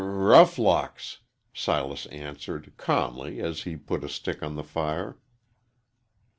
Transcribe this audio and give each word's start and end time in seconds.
"R 0.01 0.07
roughlocks!" 0.07 1.19
Silas 1.53 2.07
answered, 2.07 2.73
calmly, 2.75 3.39
as 3.39 3.65
he 3.65 3.75
put 3.77 4.03
a 4.03 4.09
stick 4.09 4.41
on 4.41 4.55
the 4.55 4.63
fire. 4.63 5.19